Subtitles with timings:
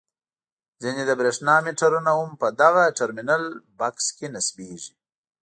[0.81, 3.43] ځینې د برېښنا میټرونه هم په دغه ټرمینل
[3.79, 4.93] بکس کې نصبیږي.